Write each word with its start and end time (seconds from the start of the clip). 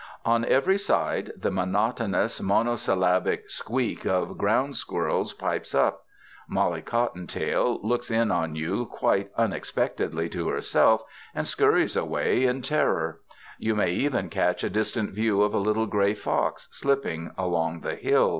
On 0.25 0.43
every 0.43 0.79
side 0.79 1.31
the 1.37 1.51
monotonous 1.51 2.41
monosyllabic 2.41 3.51
squeak 3.51 4.03
of 4.03 4.35
ground 4.35 4.75
squirrels 4.75 5.31
pipes 5.31 5.75
up; 5.75 6.05
Mollie 6.49 6.81
Cottontail 6.81 7.79
looks 7.83 8.09
in 8.09 8.31
on 8.31 8.55
you 8.55 8.87
quite 8.87 9.29
unexpect 9.35 9.97
edly 9.97 10.31
to 10.31 10.47
herself, 10.47 11.03
and 11.35 11.47
scurries 11.47 11.95
away 11.95 12.45
in 12.45 12.63
terror; 12.63 13.19
you 13.59 13.75
may 13.75 13.91
even 13.91 14.31
catch 14.31 14.63
a 14.63 14.71
distant 14.71 15.11
view 15.11 15.43
of 15.43 15.53
a 15.53 15.59
little 15.59 15.85
gray 15.85 16.15
fox 16.15 16.67
slipping 16.71 17.29
along 17.37 17.81
the 17.81 17.93
hills. 17.93 18.29